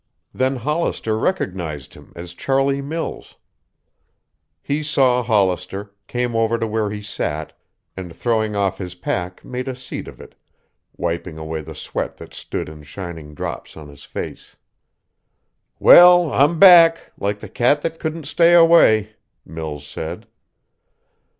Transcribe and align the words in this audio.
Then 0.33 0.55
Hollister 0.55 1.15
recognized 1.15 1.93
him 1.93 2.11
as 2.15 2.33
Charlie 2.33 2.81
Mills. 2.81 3.35
He 4.59 4.81
saw 4.81 5.21
Hollister, 5.21 5.93
came 6.07 6.35
over 6.35 6.57
to 6.57 6.65
where 6.65 6.89
he 6.89 7.03
sat, 7.03 7.53
and 7.95 8.11
throwing 8.11 8.55
off 8.55 8.79
his 8.79 8.95
pack 8.95 9.45
made 9.45 9.67
a 9.67 9.75
seat 9.75 10.07
of 10.07 10.19
it, 10.19 10.33
wiping 10.97 11.37
away 11.37 11.61
the 11.61 11.75
sweat 11.75 12.17
that 12.17 12.33
stood 12.33 12.67
in 12.67 12.81
shining 12.81 13.35
drops 13.35 13.77
on 13.77 13.89
his 13.89 14.03
face. 14.03 14.55
"Well, 15.77 16.31
I'm 16.31 16.57
back, 16.57 17.11
like 17.19 17.37
the 17.37 17.47
cat 17.47 17.83
that 17.83 17.99
couldn't 17.99 18.23
stay 18.25 18.55
away," 18.55 19.17
Mills 19.45 19.85
said. 19.85 20.25